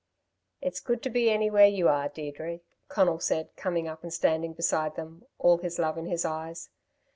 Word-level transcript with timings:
"It's 0.61 0.79
good 0.79 1.03
to 1.03 1.11
be 1.11 1.29
anywhere 1.29 1.67
you 1.67 1.87
are, 1.87 2.09
Deirdre!" 2.09 2.61
Conal 2.89 3.19
said, 3.19 3.55
coming 3.55 3.87
up 3.87 4.01
and 4.01 4.11
standing 4.11 4.53
beside 4.53 4.95
them, 4.95 5.27
all 5.37 5.59
his 5.59 5.77
love 5.77 5.95
in 5.95 6.07
his 6.07 6.25
eyes. 6.25 6.69